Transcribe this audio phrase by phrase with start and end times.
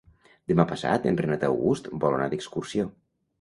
[0.51, 2.89] Demà passat en Renat August vol anar d'excursió.